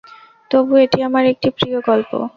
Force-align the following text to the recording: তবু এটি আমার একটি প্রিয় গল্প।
তবু 0.51 0.73
এটি 0.77 0.99
আমার 1.03 1.23
একটি 1.25 1.47
প্রিয় 1.49 1.77
গল্প। 1.81 2.11